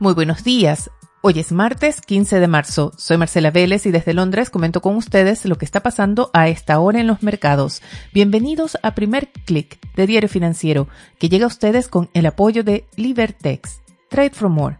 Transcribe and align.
Muy 0.00 0.14
buenos 0.14 0.44
días. 0.44 0.92
Hoy 1.22 1.40
es 1.40 1.50
martes 1.50 2.00
15 2.00 2.38
de 2.38 2.46
marzo. 2.46 2.92
Soy 2.96 3.16
Marcela 3.16 3.50
Vélez 3.50 3.84
y 3.84 3.90
desde 3.90 4.14
Londres 4.14 4.48
comento 4.48 4.80
con 4.80 4.94
ustedes 4.94 5.44
lo 5.44 5.58
que 5.58 5.64
está 5.64 5.82
pasando 5.82 6.30
a 6.32 6.48
esta 6.48 6.78
hora 6.78 7.00
en 7.00 7.08
los 7.08 7.24
mercados. 7.24 7.82
Bienvenidos 8.14 8.78
a 8.84 8.94
Primer 8.94 9.32
Click 9.44 9.80
de 9.96 10.06
Diario 10.06 10.28
Financiero, 10.28 10.86
que 11.18 11.28
llega 11.28 11.46
a 11.46 11.48
ustedes 11.48 11.88
con 11.88 12.10
el 12.14 12.26
apoyo 12.26 12.62
de 12.62 12.86
Libertex. 12.94 13.80
Trade 14.08 14.30
for 14.30 14.48
More. 14.48 14.78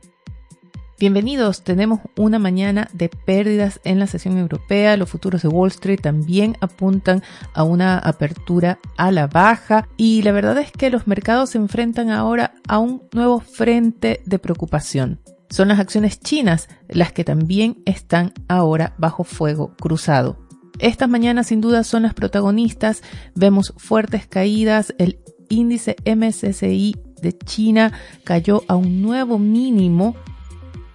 Bienvenidos, 1.01 1.63
tenemos 1.63 2.01
una 2.17 2.41
mañana 2.41 2.91
de 2.93 3.09
pérdidas 3.09 3.79
en 3.85 4.01
la 4.01 4.09
sesión 4.09 4.37
europea. 4.37 4.97
Los 4.97 5.09
futuros 5.09 5.43
de 5.43 5.49
Wall 5.49 5.69
Street 5.69 6.01
también 6.03 6.57
apuntan 6.61 7.23
a 7.55 7.63
una 7.63 7.99
apertura 7.99 8.81
a 8.97 9.13
la 9.13 9.29
baja 9.29 9.87
y 9.97 10.23
la 10.23 10.33
verdad 10.33 10.59
es 10.59 10.73
que 10.73 10.91
los 10.91 11.07
mercados 11.07 11.51
se 11.51 11.59
enfrentan 11.59 12.11
ahora 12.11 12.55
a 12.67 12.81
un 12.81 13.05
nuevo 13.13 13.39
frente 13.39 14.23
de 14.27 14.41
preocupación. 14.41 15.21
Son 15.51 15.69
las 15.69 15.79
acciones 15.79 16.19
chinas 16.19 16.69
las 16.89 17.13
que 17.13 17.23
también 17.23 17.81
están 17.85 18.33
ahora 18.49 18.95
bajo 18.99 19.23
fuego 19.23 19.77
cruzado. 19.81 20.49
Estas 20.81 21.09
mañanas 21.09 21.47
sin 21.47 21.61
duda 21.61 21.85
son 21.85 22.03
las 22.03 22.15
protagonistas. 22.15 23.05
Vemos 23.37 23.73
fuertes 23.77 24.27
caídas. 24.27 24.93
El 24.99 25.21
índice 25.49 25.95
MSCI 26.05 26.97
de 27.23 27.39
China 27.39 27.93
cayó 28.25 28.65
a 28.67 28.75
un 28.75 29.01
nuevo 29.01 29.39
mínimo 29.39 30.17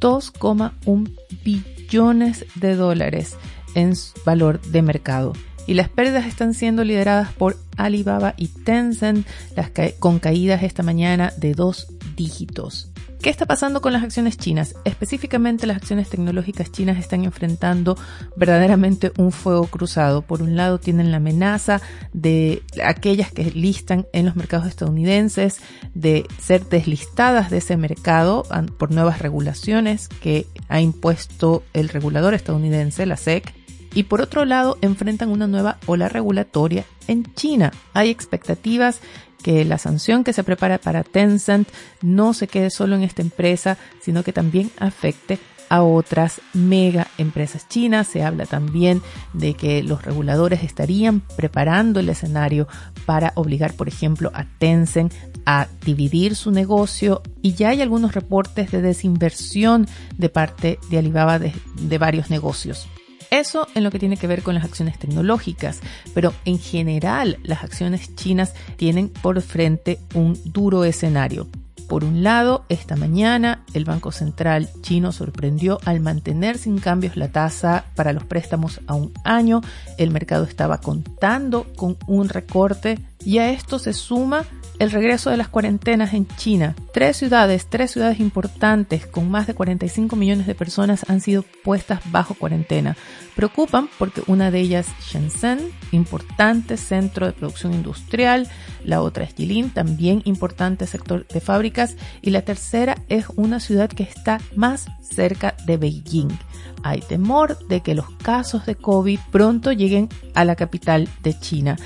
2,1 0.00 1.12
billones 1.44 2.46
de 2.56 2.74
dólares 2.74 3.36
en 3.74 3.94
valor 4.24 4.60
de 4.60 4.82
mercado. 4.82 5.32
Y 5.66 5.74
las 5.74 5.88
pérdidas 5.88 6.26
están 6.26 6.54
siendo 6.54 6.84
lideradas 6.84 7.32
por 7.32 7.56
Alibaba 7.76 8.34
y 8.36 8.48
Tencent, 8.48 9.26
las 9.56 9.70
con 9.98 10.18
caídas 10.18 10.62
esta 10.62 10.82
mañana 10.82 11.32
de 11.38 11.54
dos 11.54 11.88
dígitos. 12.16 12.90
¿Qué 13.24 13.30
está 13.30 13.46
pasando 13.46 13.80
con 13.80 13.94
las 13.94 14.02
acciones 14.02 14.36
chinas? 14.36 14.74
Específicamente 14.84 15.66
las 15.66 15.78
acciones 15.78 16.10
tecnológicas 16.10 16.70
chinas 16.70 16.98
están 16.98 17.24
enfrentando 17.24 17.96
verdaderamente 18.36 19.12
un 19.16 19.32
fuego 19.32 19.66
cruzado. 19.66 20.20
Por 20.20 20.42
un 20.42 20.56
lado 20.56 20.78
tienen 20.78 21.10
la 21.10 21.16
amenaza 21.16 21.80
de 22.12 22.62
aquellas 22.84 23.32
que 23.32 23.44
listan 23.44 24.06
en 24.12 24.26
los 24.26 24.36
mercados 24.36 24.66
estadounidenses 24.66 25.62
de 25.94 26.26
ser 26.38 26.68
deslistadas 26.68 27.48
de 27.48 27.56
ese 27.56 27.78
mercado 27.78 28.44
por 28.76 28.90
nuevas 28.92 29.20
regulaciones 29.20 30.08
que 30.08 30.46
ha 30.68 30.82
impuesto 30.82 31.62
el 31.72 31.88
regulador 31.88 32.34
estadounidense, 32.34 33.06
la 33.06 33.16
SEC 33.16 33.54
y 33.94 34.04
por 34.04 34.20
otro 34.20 34.44
lado 34.44 34.78
enfrentan 34.80 35.30
una 35.30 35.46
nueva 35.46 35.78
ola 35.86 36.08
regulatoria 36.08 36.84
en 37.06 37.32
China. 37.34 37.72
Hay 37.92 38.10
expectativas 38.10 39.00
que 39.42 39.64
la 39.64 39.78
sanción 39.78 40.24
que 40.24 40.32
se 40.32 40.42
prepara 40.44 40.78
para 40.78 41.04
Tencent 41.04 41.68
no 42.00 42.32
se 42.32 42.48
quede 42.48 42.70
solo 42.70 42.96
en 42.96 43.02
esta 43.02 43.22
empresa, 43.22 43.76
sino 44.00 44.22
que 44.22 44.32
también 44.32 44.70
afecte 44.78 45.38
a 45.68 45.82
otras 45.82 46.40
mega 46.52 47.08
empresas 47.18 47.68
chinas. 47.68 48.08
Se 48.08 48.22
habla 48.22 48.46
también 48.46 49.02
de 49.32 49.54
que 49.54 49.82
los 49.82 50.02
reguladores 50.02 50.62
estarían 50.62 51.20
preparando 51.36 52.00
el 52.00 52.08
escenario 52.08 52.68
para 53.06 53.32
obligar, 53.34 53.74
por 53.74 53.88
ejemplo, 53.88 54.30
a 54.34 54.44
Tencent 54.58 55.12
a 55.46 55.68
dividir 55.84 56.36
su 56.36 56.50
negocio 56.50 57.22
y 57.42 57.54
ya 57.54 57.70
hay 57.70 57.82
algunos 57.82 58.14
reportes 58.14 58.70
de 58.70 58.80
desinversión 58.80 59.86
de 60.16 60.28
parte 60.28 60.78
de 60.90 60.98
Alibaba 60.98 61.38
de, 61.38 61.52
varios 61.98 62.30
negocios. 62.30 62.88
Eso 63.34 63.66
en 63.74 63.82
lo 63.82 63.90
que 63.90 63.98
tiene 63.98 64.16
que 64.16 64.28
ver 64.28 64.44
con 64.44 64.54
las 64.54 64.62
acciones 64.62 64.96
tecnológicas, 64.96 65.80
pero 66.14 66.32
en 66.44 66.60
general 66.60 67.40
las 67.42 67.64
acciones 67.64 68.14
chinas 68.14 68.54
tienen 68.76 69.08
por 69.08 69.42
frente 69.42 69.98
un 70.14 70.38
duro 70.44 70.84
escenario. 70.84 71.48
Por 71.88 72.04
un 72.04 72.22
lado, 72.22 72.64
esta 72.68 72.94
mañana 72.94 73.64
el 73.74 73.84
Banco 73.84 74.12
Central 74.12 74.70
chino 74.82 75.10
sorprendió 75.10 75.80
al 75.84 75.98
mantener 75.98 76.58
sin 76.58 76.78
cambios 76.78 77.16
la 77.16 77.26
tasa 77.26 77.86
para 77.96 78.12
los 78.12 78.24
préstamos 78.24 78.80
a 78.86 78.94
un 78.94 79.12
año. 79.24 79.62
El 79.98 80.12
mercado 80.12 80.44
estaba 80.44 80.78
contando 80.78 81.66
con 81.74 81.96
un 82.06 82.28
recorte 82.28 83.00
y 83.24 83.38
a 83.38 83.50
esto 83.50 83.78
se 83.78 83.92
suma 83.92 84.44
el 84.78 84.90
regreso 84.90 85.30
de 85.30 85.36
las 85.36 85.48
cuarentenas 85.48 86.14
en 86.14 86.26
China. 86.26 86.74
Tres 86.92 87.16
ciudades, 87.16 87.66
tres 87.66 87.92
ciudades 87.92 88.20
importantes 88.20 89.06
con 89.06 89.30
más 89.30 89.46
de 89.46 89.54
45 89.54 90.16
millones 90.16 90.46
de 90.46 90.54
personas 90.54 91.04
han 91.08 91.20
sido 91.20 91.44
puestas 91.62 92.00
bajo 92.10 92.34
cuarentena. 92.34 92.96
Preocupan 93.36 93.88
porque 93.98 94.22
una 94.26 94.50
de 94.50 94.60
ellas, 94.60 94.86
Shenzhen, 95.00 95.70
importante 95.92 96.76
centro 96.76 97.26
de 97.26 97.32
producción 97.32 97.72
industrial, 97.72 98.48
la 98.84 99.00
otra 99.00 99.24
es 99.24 99.34
Jilin, 99.34 99.70
también 99.70 100.22
importante 100.24 100.86
sector 100.86 101.26
de 101.26 101.40
fábricas, 101.40 101.96
y 102.20 102.30
la 102.30 102.42
tercera 102.42 102.96
es 103.08 103.26
una 103.36 103.60
ciudad 103.60 103.88
que 103.88 104.04
está 104.04 104.40
más 104.56 104.86
cerca 105.00 105.54
de 105.66 105.76
Beijing. 105.76 106.36
Hay 106.82 107.00
temor 107.00 107.58
de 107.68 107.80
que 107.80 107.94
los 107.94 108.10
casos 108.22 108.66
de 108.66 108.74
COVID 108.74 109.18
pronto 109.30 109.72
lleguen 109.72 110.08
a 110.34 110.44
la 110.44 110.56
capital 110.56 111.08
de 111.22 111.38
China. 111.38 111.76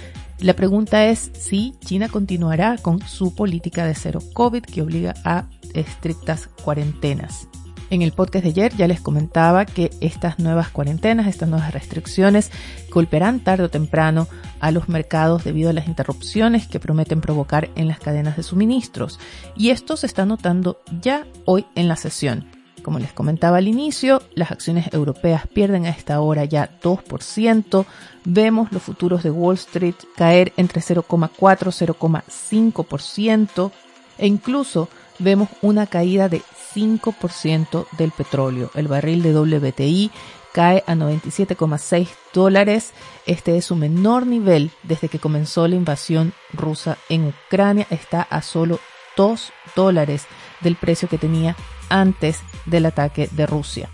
La 0.40 0.54
pregunta 0.54 1.06
es 1.06 1.32
si 1.34 1.74
China 1.84 2.08
continuará 2.08 2.78
con 2.78 3.00
su 3.00 3.34
política 3.34 3.84
de 3.84 3.94
cero 3.94 4.20
COVID 4.34 4.62
que 4.62 4.82
obliga 4.82 5.14
a 5.24 5.46
estrictas 5.74 6.48
cuarentenas. 6.62 7.48
En 7.90 8.02
el 8.02 8.12
podcast 8.12 8.44
de 8.44 8.50
ayer 8.50 8.76
ya 8.76 8.86
les 8.86 9.00
comentaba 9.00 9.64
que 9.64 9.90
estas 10.00 10.38
nuevas 10.38 10.68
cuarentenas, 10.68 11.26
estas 11.26 11.48
nuevas 11.48 11.72
restricciones 11.72 12.52
golpearán 12.90 13.40
tarde 13.40 13.64
o 13.64 13.70
temprano 13.70 14.28
a 14.60 14.70
los 14.70 14.88
mercados 14.88 15.42
debido 15.42 15.70
a 15.70 15.72
las 15.72 15.88
interrupciones 15.88 16.68
que 16.68 16.80
prometen 16.80 17.20
provocar 17.20 17.70
en 17.74 17.88
las 17.88 17.98
cadenas 17.98 18.36
de 18.36 18.42
suministros. 18.44 19.18
Y 19.56 19.70
esto 19.70 19.96
se 19.96 20.06
está 20.06 20.24
notando 20.24 20.80
ya 21.00 21.26
hoy 21.46 21.66
en 21.74 21.88
la 21.88 21.96
sesión. 21.96 22.57
Como 22.88 23.00
les 23.00 23.12
comentaba 23.12 23.58
al 23.58 23.68
inicio, 23.68 24.22
las 24.34 24.50
acciones 24.50 24.90
europeas 24.94 25.46
pierden 25.46 25.84
a 25.84 25.90
esta 25.90 26.22
hora 26.22 26.46
ya 26.46 26.70
2%. 26.80 27.84
Vemos 28.24 28.72
los 28.72 28.82
futuros 28.82 29.22
de 29.22 29.30
Wall 29.30 29.56
Street 29.56 29.94
caer 30.16 30.54
entre 30.56 30.80
0,4 30.80 31.66
y 31.66 31.84
0,5% 31.86 33.72
e 34.16 34.26
incluso 34.26 34.88
vemos 35.18 35.50
una 35.60 35.86
caída 35.86 36.30
de 36.30 36.40
5% 36.74 37.86
del 37.98 38.10
petróleo. 38.10 38.70
El 38.74 38.88
barril 38.88 39.22
de 39.22 39.38
WTI 39.38 40.10
cae 40.54 40.82
a 40.86 40.94
97,6 40.94 42.08
dólares. 42.32 42.94
Este 43.26 43.58
es 43.58 43.66
su 43.66 43.76
menor 43.76 44.26
nivel 44.26 44.70
desde 44.82 45.10
que 45.10 45.18
comenzó 45.18 45.68
la 45.68 45.76
invasión 45.76 46.32
rusa 46.54 46.96
en 47.10 47.26
Ucrania. 47.26 47.86
Está 47.90 48.22
a 48.22 48.40
solo 48.40 48.80
2 49.18 49.52
dólares 49.76 50.26
del 50.60 50.76
precio 50.76 51.08
que 51.08 51.18
tenía 51.18 51.56
antes 51.88 52.40
del 52.66 52.86
ataque 52.86 53.28
de 53.32 53.46
Rusia. 53.46 53.88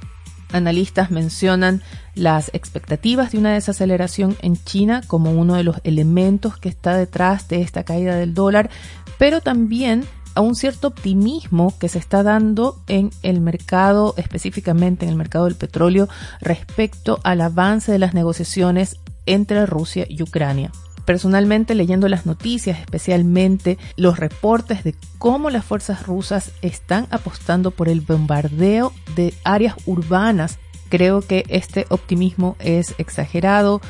Analistas 0.53 1.11
mencionan 1.11 1.83
las 2.15 2.50
expectativas 2.55 3.33
de 3.33 3.38
una 3.38 3.53
desaceleración 3.53 4.37
en 4.41 4.56
China 4.56 5.03
como 5.06 5.33
uno 5.33 5.55
de 5.56 5.65
los 5.65 5.81
elementos 5.83 6.56
que 6.59 6.69
está 6.69 6.97
detrás 6.97 7.49
de 7.49 7.61
esta 7.61 7.83
caída 7.83 8.15
del 8.15 8.35
dólar, 8.35 8.71
pero 9.19 9.41
también 9.41 10.05
a 10.37 10.41
un 10.41 10.55
cierto 10.55 10.88
optimismo 10.88 11.77
que 11.79 11.88
se 11.88 11.99
está 11.99 12.23
dando 12.23 12.81
en 12.87 13.11
el 13.23 13.41
mercado, 13.41 14.15
específicamente 14.17 15.05
en 15.05 15.11
el 15.11 15.17
mercado 15.17 15.47
del 15.47 15.56
petróleo, 15.56 16.09
respecto 16.41 17.21
al 17.25 17.41
avance 17.41 17.91
de 17.91 17.99
las 17.99 18.15
negociaciones 18.15 18.99
entre 19.27 19.67
Rusia 19.67 20.06
y 20.09 20.23
Ucrania 20.23 20.71
personalmente 21.05 21.75
leyendo 21.75 22.09
las 22.09 22.27
noticias, 22.27 22.79
especialmente 22.79 23.79
los 23.97 24.19
reportes 24.19 24.85
de 24.85 24.95
cómo 25.19 25.51
las 25.51 25.65
fuerzas 25.65 26.06
rusas 26.06 26.53
están 26.62 27.06
apostando 27.11 27.71
por 27.71 27.89
el 27.89 28.01
bombardeo 28.01 28.93
de 29.15 29.35
áreas 29.45 29.75
urbanas. 29.87 30.59
Creo 30.89 31.21
que 31.23 31.45
este 31.49 31.87
optimismo 31.89 32.56
es 32.59 32.95
exagerado, 32.99 33.81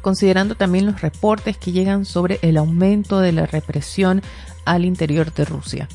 considerando 0.00 0.54
también 0.54 0.86
los 0.86 1.00
reportes 1.00 1.56
que 1.56 1.72
llegan 1.72 2.04
sobre 2.04 2.38
el 2.42 2.56
aumento 2.56 3.20
de 3.20 3.32
la 3.32 3.46
represión 3.46 4.22
al 4.64 4.84
interior 4.84 5.32
de 5.32 5.44
Rusia. 5.44 5.88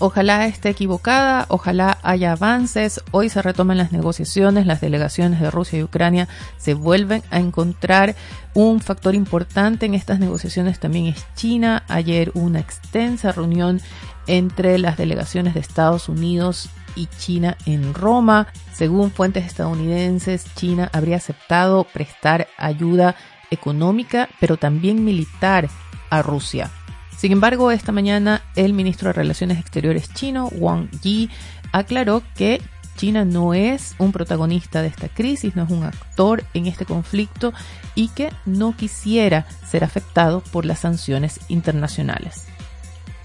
Ojalá 0.00 0.46
esté 0.46 0.68
equivocada, 0.68 1.46
ojalá 1.48 1.98
haya 2.02 2.32
avances. 2.32 3.02
Hoy 3.10 3.28
se 3.28 3.42
retoman 3.42 3.78
las 3.78 3.90
negociaciones, 3.90 4.64
las 4.64 4.80
delegaciones 4.80 5.40
de 5.40 5.50
Rusia 5.50 5.80
y 5.80 5.82
Ucrania 5.82 6.28
se 6.56 6.74
vuelven 6.74 7.24
a 7.30 7.40
encontrar. 7.40 8.14
Un 8.54 8.80
factor 8.80 9.16
importante 9.16 9.86
en 9.86 9.94
estas 9.94 10.20
negociaciones 10.20 10.78
también 10.78 11.06
es 11.06 11.26
China. 11.34 11.82
Ayer 11.88 12.30
una 12.34 12.60
extensa 12.60 13.32
reunión 13.32 13.80
entre 14.28 14.78
las 14.78 14.96
delegaciones 14.96 15.54
de 15.54 15.60
Estados 15.60 16.08
Unidos 16.08 16.70
y 16.94 17.06
China 17.06 17.56
en 17.66 17.92
Roma. 17.92 18.46
Según 18.72 19.10
fuentes 19.10 19.46
estadounidenses, 19.46 20.46
China 20.54 20.90
habría 20.92 21.16
aceptado 21.16 21.82
prestar 21.82 22.46
ayuda 22.56 23.16
económica, 23.50 24.28
pero 24.38 24.58
también 24.58 25.04
militar 25.04 25.68
a 26.10 26.22
Rusia. 26.22 26.70
Sin 27.18 27.32
embargo, 27.32 27.72
esta 27.72 27.90
mañana 27.90 28.42
el 28.54 28.74
ministro 28.74 29.08
de 29.08 29.14
Relaciones 29.14 29.58
Exteriores 29.58 30.14
chino, 30.14 30.46
Wang 30.52 30.88
Yi, 31.02 31.28
aclaró 31.72 32.22
que 32.36 32.62
China 32.96 33.24
no 33.24 33.54
es 33.54 33.96
un 33.98 34.12
protagonista 34.12 34.82
de 34.82 34.88
esta 34.88 35.08
crisis, 35.08 35.56
no 35.56 35.64
es 35.64 35.70
un 35.70 35.82
actor 35.82 36.44
en 36.54 36.66
este 36.66 36.84
conflicto 36.84 37.52
y 37.96 38.06
que 38.10 38.32
no 38.46 38.76
quisiera 38.76 39.46
ser 39.68 39.82
afectado 39.82 40.44
por 40.52 40.64
las 40.64 40.78
sanciones 40.78 41.40
internacionales. 41.48 42.46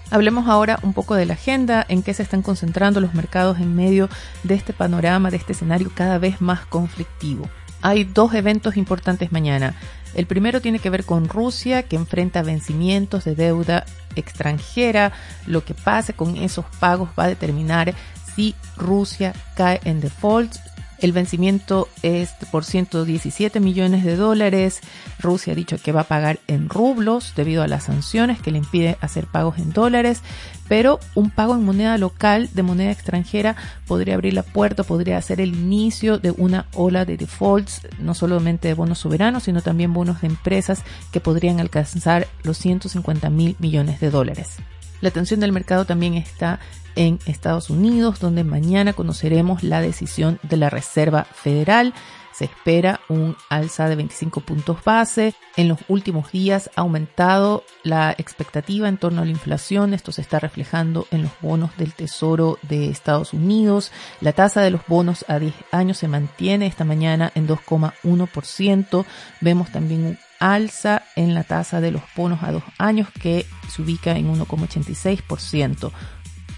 Hablemos 0.09 0.47
ahora 0.47 0.79
un 0.81 0.93
poco 0.93 1.13
de 1.13 1.27
la 1.27 1.33
agenda, 1.35 1.85
en 1.87 2.01
qué 2.01 2.15
se 2.15 2.23
están 2.23 2.41
concentrando 2.41 2.99
los 2.99 3.13
mercados 3.13 3.59
en 3.59 3.75
medio 3.75 4.09
de 4.41 4.55
este 4.55 4.73
panorama, 4.73 5.29
de 5.29 5.37
este 5.37 5.53
escenario 5.53 5.91
cada 5.93 6.17
vez 6.17 6.41
más 6.41 6.65
conflictivo. 6.65 7.47
Hay 7.83 8.05
dos 8.05 8.33
eventos 8.33 8.75
importantes 8.75 9.31
mañana. 9.31 9.75
El 10.13 10.27
primero 10.27 10.61
tiene 10.61 10.79
que 10.79 10.89
ver 10.89 11.05
con 11.05 11.27
Rusia, 11.27 11.83
que 11.83 11.95
enfrenta 11.95 12.43
vencimientos 12.43 13.23
de 13.23 13.35
deuda 13.35 13.85
extranjera. 14.15 15.11
Lo 15.47 15.63
que 15.63 15.73
pase 15.73 16.13
con 16.13 16.37
esos 16.37 16.65
pagos 16.79 17.09
va 17.17 17.25
a 17.25 17.29
determinar 17.29 17.93
si 18.35 18.55
Rusia 18.77 19.33
cae 19.55 19.79
en 19.83 20.01
default 20.01 20.55
el 21.03 21.11
vencimiento 21.11 21.89
es 22.01 22.31
por 22.49 22.63
117 22.63 23.59
millones 23.59 24.05
de 24.05 24.15
dólares. 24.15 24.79
Rusia 25.19 25.51
ha 25.51 25.55
dicho 25.55 25.77
que 25.77 25.91
va 25.91 26.01
a 26.01 26.07
pagar 26.07 26.39
en 26.47 26.69
rublos 26.69 27.33
debido 27.35 27.61
a 27.61 27.67
las 27.67 27.83
sanciones 27.83 28.41
que 28.41 28.51
le 28.51 28.59
impide 28.59 28.97
hacer 29.01 29.27
pagos 29.27 29.57
en 29.57 29.73
dólares, 29.73 30.21
pero 30.69 31.01
un 31.13 31.29
pago 31.29 31.55
en 31.55 31.65
moneda 31.65 31.97
local 31.97 32.49
de 32.53 32.63
moneda 32.63 32.91
extranjera 32.91 33.57
podría 33.85 34.15
abrir 34.15 34.33
la 34.33 34.43
puerta, 34.43 34.83
podría 34.83 35.21
ser 35.21 35.41
el 35.41 35.53
inicio 35.53 36.19
de 36.19 36.31
una 36.31 36.67
ola 36.73 37.03
de 37.03 37.17
defaults, 37.17 37.81
no 37.99 38.13
solamente 38.13 38.69
de 38.69 38.73
bonos 38.73 38.99
soberanos, 38.99 39.43
sino 39.43 39.61
también 39.61 39.93
bonos 39.93 40.21
de 40.21 40.27
empresas 40.27 40.83
que 41.11 41.19
podrían 41.19 41.59
alcanzar 41.59 42.27
los 42.43 42.57
150 42.57 43.29
mil 43.29 43.57
millones 43.59 43.99
de 43.99 44.09
dólares. 44.09 44.57
La 45.03 45.09
atención 45.09 45.41
del 45.41 45.51
mercado 45.51 45.83
también 45.83 46.13
está 46.13 46.61
en 46.95 47.19
Estados 47.25 47.69
Unidos, 47.69 48.21
donde 48.21 48.45
mañana 48.45 48.93
conoceremos 48.93 49.61
la 49.61 49.81
decisión 49.81 50.39
de 50.43 50.55
la 50.55 50.69
Reserva 50.69 51.25
Federal. 51.25 51.93
Se 52.31 52.45
espera 52.45 53.01
un 53.09 53.35
alza 53.49 53.89
de 53.89 53.97
25 53.97 54.39
puntos 54.39 54.81
base. 54.81 55.35
En 55.57 55.67
los 55.67 55.79
últimos 55.89 56.31
días 56.31 56.69
ha 56.77 56.81
aumentado 56.81 57.65
la 57.83 58.15
expectativa 58.17 58.87
en 58.87 58.97
torno 58.97 59.21
a 59.21 59.25
la 59.25 59.31
inflación. 59.31 59.93
Esto 59.93 60.13
se 60.13 60.21
está 60.21 60.39
reflejando 60.39 61.05
en 61.11 61.23
los 61.23 61.31
bonos 61.41 61.75
del 61.75 61.93
Tesoro 61.93 62.57
de 62.61 62.89
Estados 62.89 63.33
Unidos. 63.33 63.91
La 64.21 64.31
tasa 64.31 64.61
de 64.61 64.71
los 64.71 64.87
bonos 64.87 65.25
a 65.27 65.37
10 65.37 65.53
años 65.71 65.97
se 65.97 66.07
mantiene 66.07 66.65
esta 66.65 66.85
mañana 66.85 67.29
en 67.35 67.45
2,1%. 67.45 69.05
Vemos 69.41 69.69
también 69.69 70.05
un 70.05 70.17
alza 70.43 71.03
en 71.15 71.33
la 71.33 71.45
tasa 71.45 71.79
de 71.79 71.91
los 71.91 72.01
bonos 72.17 72.43
a 72.43 72.51
dos 72.51 72.63
años 72.77 73.07
que 73.21 73.45
se 73.69 73.81
ubica 73.81 74.17
en 74.17 74.27
1,86%. 74.35 75.93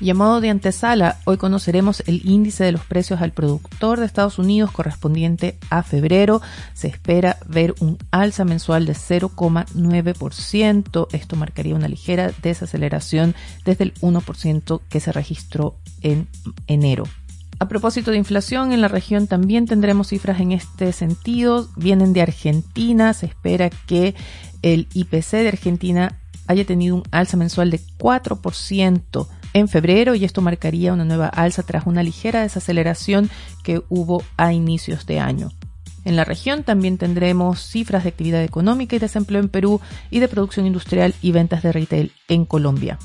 Y 0.02 0.10
a 0.10 0.16
modo 0.16 0.42
de 0.42 0.50
antesala, 0.50 1.20
hoy 1.24 1.38
conoceremos 1.38 2.02
el 2.08 2.26
índice 2.26 2.64
de 2.66 2.72
los 2.72 2.84
precios 2.84 3.22
al 3.22 3.32
productor 3.32 4.00
de 4.00 4.08
Estados 4.08 4.40
Unidos 4.40 4.72
correspondiente 4.72 5.60
a 5.70 5.84
febrero. 5.84 6.42
Se 6.74 6.88
espera 6.88 7.38
ver 7.48 7.76
un 7.80 8.00
alza 8.12 8.44
mensual 8.44 8.88
de 8.88 8.94
0,9%. 8.94 11.08
Esto 11.14 11.36
marcaría 11.36 11.76
una 11.76 11.88
ligera 11.88 12.32
desaceleración 12.42 13.36
desde 13.64 13.84
el 13.86 13.94
1% 14.02 14.82
que 14.90 15.00
se 15.00 15.12
registró 15.14 15.78
en 16.02 16.28
enero. 16.68 17.06
A 17.60 17.68
propósito 17.68 18.12
de 18.12 18.18
inflación, 18.18 18.74
en 18.74 18.82
la 18.82 18.90
región 18.90 19.28
también 19.28 19.66
tendremos 19.66 20.10
cifras 20.10 20.40
en 20.42 20.52
este 20.52 20.92
sentido. 20.92 21.70
Vienen 21.78 22.12
de 22.12 22.22
Argentina. 22.22 23.14
Se 23.14 23.28
espera 23.28 23.70
que 23.70 24.14
el 24.62 24.88
IPC 24.94 25.32
de 25.32 25.48
Argentina 25.48 26.20
haya 26.48 26.66
tenido 26.66 26.96
un 26.96 27.04
alza 27.12 27.38
mensual 27.38 27.72
de 27.72 27.80
4% 27.98 29.28
en 29.54 29.68
febrero 29.70 30.16
y 30.16 30.26
esto 30.26 30.42
marcaría 30.42 30.94
una 30.94 31.06
nueva 31.06 31.28
alza 31.28 31.64
tras 31.64 31.88
una 31.88 32.04
ligera 32.04 32.42
desaceleración 32.42 33.30
que 33.64 33.82
hubo 33.90 34.22
a 34.36 34.52
inicios 34.52 35.06
de 35.06 35.20
año. 35.20 35.52
En 36.04 36.16
la 36.16 36.26
región 36.26 36.64
también 36.64 36.98
tendremos 36.98 37.62
cifras 37.62 38.04
de 38.04 38.10
actividad 38.10 38.44
económica 38.44 38.96
y 38.96 39.00
desempleo 39.00 39.42
en 39.42 39.50
Perú 39.50 39.82
y 40.12 40.20
de 40.20 40.28
producción 40.28 40.68
industrial 40.68 41.16
y 41.22 41.32
ventas 41.32 41.64
de 41.64 41.72
retail 41.72 42.12
en 42.28 42.46
Colombia. 42.46 43.00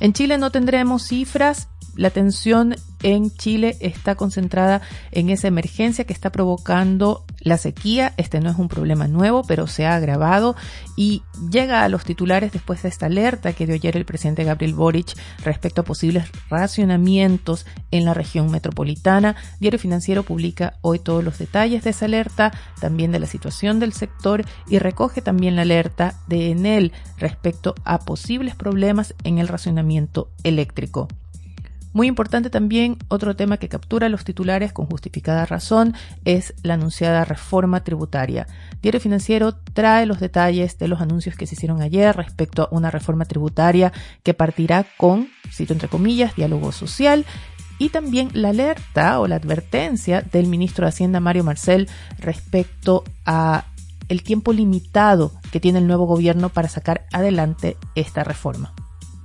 En 0.00 0.12
Chile 0.12 0.38
no 0.38 0.50
tendremos 0.50 1.02
cifras, 1.02 1.68
la 1.98 2.10
tensión 2.10 2.76
en 3.02 3.32
Chile 3.32 3.76
está 3.80 4.14
concentrada 4.14 4.82
en 5.10 5.30
esa 5.30 5.48
emergencia 5.48 6.04
que 6.04 6.12
está 6.12 6.30
provocando 6.30 7.24
la 7.40 7.58
sequía. 7.58 8.14
Este 8.16 8.40
no 8.40 8.50
es 8.50 8.56
un 8.56 8.68
problema 8.68 9.08
nuevo, 9.08 9.42
pero 9.42 9.66
se 9.66 9.84
ha 9.84 9.96
agravado 9.96 10.54
y 10.96 11.24
llega 11.50 11.82
a 11.82 11.88
los 11.88 12.04
titulares 12.04 12.52
después 12.52 12.82
de 12.82 12.88
esta 12.88 13.06
alerta 13.06 13.52
que 13.52 13.66
dio 13.66 13.74
ayer 13.74 13.96
el 13.96 14.04
presidente 14.04 14.44
Gabriel 14.44 14.74
Boric 14.74 15.16
respecto 15.44 15.80
a 15.80 15.84
posibles 15.84 16.30
racionamientos 16.48 17.66
en 17.90 18.04
la 18.04 18.14
región 18.14 18.48
metropolitana. 18.52 19.34
Diario 19.58 19.80
Financiero 19.80 20.22
publica 20.22 20.74
hoy 20.82 21.00
todos 21.00 21.24
los 21.24 21.36
detalles 21.36 21.82
de 21.82 21.90
esa 21.90 22.04
alerta, 22.04 22.52
también 22.80 23.10
de 23.10 23.18
la 23.18 23.26
situación 23.26 23.80
del 23.80 23.92
sector 23.92 24.44
y 24.68 24.78
recoge 24.78 25.20
también 25.20 25.56
la 25.56 25.62
alerta 25.62 26.14
de 26.28 26.52
Enel 26.52 26.92
respecto 27.16 27.74
a 27.84 27.98
posibles 27.98 28.54
problemas 28.54 29.16
en 29.24 29.38
el 29.38 29.48
racionamiento 29.48 30.30
eléctrico. 30.44 31.08
Muy 31.98 32.06
importante 32.06 32.48
también, 32.48 32.96
otro 33.08 33.34
tema 33.34 33.56
que 33.56 33.68
captura 33.68 34.08
los 34.08 34.22
titulares 34.22 34.72
con 34.72 34.86
justificada 34.86 35.46
razón 35.46 35.96
es 36.24 36.54
la 36.62 36.74
anunciada 36.74 37.24
reforma 37.24 37.82
tributaria. 37.82 38.46
Diario 38.80 39.00
Financiero 39.00 39.56
trae 39.72 40.06
los 40.06 40.20
detalles 40.20 40.78
de 40.78 40.86
los 40.86 41.00
anuncios 41.00 41.34
que 41.34 41.48
se 41.48 41.56
hicieron 41.56 41.82
ayer 41.82 42.14
respecto 42.14 42.62
a 42.62 42.68
una 42.70 42.92
reforma 42.92 43.24
tributaria 43.24 43.92
que 44.22 44.32
partirá 44.32 44.86
con, 44.96 45.28
cito 45.50 45.72
entre 45.72 45.88
comillas, 45.88 46.36
diálogo 46.36 46.70
social 46.70 47.26
y 47.80 47.88
también 47.88 48.30
la 48.32 48.50
alerta 48.50 49.18
o 49.18 49.26
la 49.26 49.34
advertencia 49.34 50.22
del 50.22 50.46
ministro 50.46 50.84
de 50.84 50.90
Hacienda 50.90 51.18
Mario 51.18 51.42
Marcel 51.42 51.88
respecto 52.20 53.02
a 53.26 53.64
el 54.08 54.22
tiempo 54.22 54.52
limitado 54.52 55.32
que 55.50 55.58
tiene 55.58 55.80
el 55.80 55.88
nuevo 55.88 56.06
gobierno 56.06 56.48
para 56.48 56.68
sacar 56.68 57.06
adelante 57.10 57.76
esta 57.96 58.22
reforma. 58.22 58.72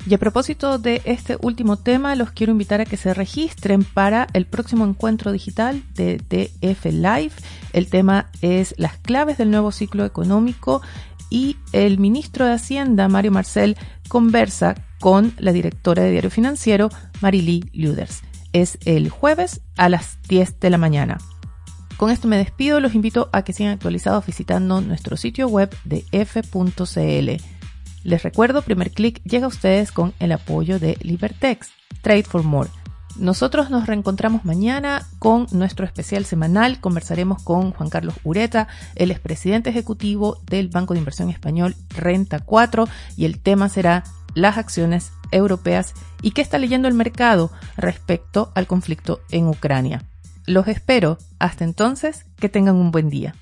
Y 0.05 0.13
a 0.13 0.17
propósito 0.17 0.79
de 0.79 1.01
este 1.05 1.37
último 1.41 1.77
tema, 1.77 2.15
los 2.15 2.31
quiero 2.31 2.51
invitar 2.51 2.81
a 2.81 2.85
que 2.85 2.97
se 2.97 3.13
registren 3.13 3.85
para 3.85 4.27
el 4.33 4.45
próximo 4.45 4.85
encuentro 4.85 5.31
digital 5.31 5.81
de 5.95 6.17
DF 6.17 6.85
Live. 6.85 7.31
El 7.71 7.89
tema 7.89 8.29
es 8.41 8.75
las 8.77 8.97
claves 8.97 9.37
del 9.37 9.49
nuevo 9.49 9.71
ciclo 9.71 10.03
económico 10.03 10.81
y 11.29 11.55
el 11.71 11.99
ministro 11.99 12.45
de 12.45 12.53
Hacienda, 12.53 13.07
Mario 13.07 13.31
Marcel, 13.31 13.77
conversa 14.09 14.75
con 14.99 15.33
la 15.37 15.53
directora 15.53 16.03
de 16.03 16.11
Diario 16.11 16.29
Financiero, 16.29 16.89
Marily 17.21 17.63
Luders. 17.73 18.23
Es 18.51 18.77
el 18.85 19.09
jueves 19.09 19.61
a 19.77 19.87
las 19.87 20.21
10 20.27 20.59
de 20.59 20.69
la 20.69 20.77
mañana. 20.77 21.17
Con 21.97 22.11
esto 22.11 22.27
me 22.27 22.37
despido, 22.37 22.81
los 22.81 22.95
invito 22.95 23.29
a 23.31 23.43
que 23.43 23.53
sigan 23.53 23.71
actualizados 23.71 24.25
visitando 24.25 24.81
nuestro 24.81 25.15
sitio 25.15 25.47
web 25.47 25.73
de 25.85 26.03
f.cl. 26.11 27.43
Les 28.03 28.21
recuerdo, 28.21 28.61
primer 28.61 28.91
clic 28.91 29.21
llega 29.23 29.45
a 29.45 29.49
ustedes 29.49 29.91
con 29.91 30.13
el 30.19 30.31
apoyo 30.31 30.79
de 30.79 30.97
Libertex, 31.01 31.69
Trade 32.01 32.23
for 32.23 32.43
More. 32.43 32.69
Nosotros 33.15 33.69
nos 33.69 33.85
reencontramos 33.85 34.43
mañana 34.43 35.07
con 35.19 35.47
nuestro 35.51 35.85
especial 35.85 36.25
semanal. 36.25 36.79
Conversaremos 36.79 37.43
con 37.43 37.71
Juan 37.71 37.89
Carlos 37.89 38.15
Ureta, 38.23 38.67
el 38.95 39.11
expresidente 39.11 39.69
ejecutivo 39.69 40.39
del 40.47 40.69
Banco 40.69 40.93
de 40.93 40.99
Inversión 40.99 41.29
Español 41.29 41.75
Renta 41.95 42.39
4 42.39 42.87
y 43.15 43.25
el 43.25 43.39
tema 43.39 43.69
será 43.69 44.03
las 44.33 44.57
acciones 44.57 45.11
europeas 45.31 45.93
y 46.21 46.31
qué 46.31 46.41
está 46.41 46.57
leyendo 46.57 46.87
el 46.87 46.95
mercado 46.95 47.51
respecto 47.77 48.51
al 48.55 48.65
conflicto 48.65 49.21
en 49.29 49.47
Ucrania. 49.47 50.03
Los 50.45 50.67
espero. 50.67 51.17
Hasta 51.39 51.63
entonces, 51.63 52.25
que 52.37 52.49
tengan 52.49 52.75
un 52.75 52.91
buen 52.91 53.09
día. 53.09 53.35